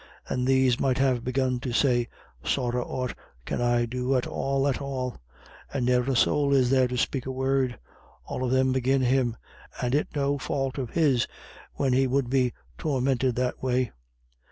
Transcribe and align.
And 0.27 0.47
these 0.47 0.79
might 0.79 0.97
have 0.97 1.23
begun 1.23 1.61
so 1.63 1.69
say, 1.71 2.07
"Sorra 2.43 2.81
aught 2.83 3.13
can 3.45 3.61
I 3.61 3.85
do 3.85 4.15
at 4.15 4.25
all, 4.25 4.67
at 4.67 4.81
all. 4.81 5.21
And 5.71 5.85
ne'er 5.85 6.09
a 6.09 6.15
soul 6.15 6.55
is 6.55 6.71
there 6.71 6.87
to 6.87 6.97
spake 6.97 7.27
a 7.27 7.31
word 7.31 7.77
all 8.25 8.43
of 8.43 8.49
thim 8.51 8.75
agin 8.75 9.03
him, 9.03 9.37
and 9.79 9.93
it 9.93 10.07
no 10.15 10.39
fau't 10.39 10.79
of 10.79 10.89
his, 10.89 11.27
when 11.75 11.93
he 11.93 12.07
would 12.07 12.31
be 12.31 12.51
torminted 12.79 13.35
that 13.35 13.61
way. 13.61 13.91